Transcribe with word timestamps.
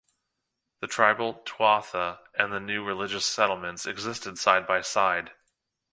The 0.79 0.87
tribal 0.87 1.43
'tuatha' 1.45 2.21
and 2.33 2.51
the 2.51 2.59
new 2.59 2.83
religious 2.83 3.23
settlements 3.27 3.85
existed 3.85 4.39
side 4.39 4.65
by 4.65 4.81
side. 4.81 5.33